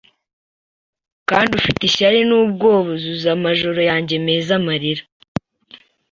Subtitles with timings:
[1.29, 5.03] Kandi ufite ishyari n'ubwoba Uzuza amajoro yanjye meza amarira?